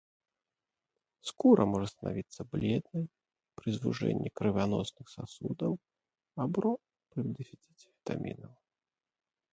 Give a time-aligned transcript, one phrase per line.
[1.31, 3.05] Скура можа станавіцца бледнай
[3.61, 5.73] пры звужэнні крывяносных сасудаў
[6.45, 6.69] або
[7.09, 8.53] пры дэфіцыце вітамінаў.